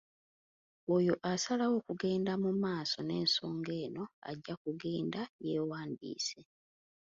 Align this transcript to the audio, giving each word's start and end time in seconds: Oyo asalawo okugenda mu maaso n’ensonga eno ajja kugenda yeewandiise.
Oyo 0.95 1.13
asalawo 1.33 1.73
okugenda 1.79 2.33
mu 2.43 2.51
maaso 2.63 2.97
n’ensonga 3.03 3.71
eno 3.85 4.03
ajja 4.29 4.53
kugenda 4.63 5.21
yeewandiise. 5.45 6.39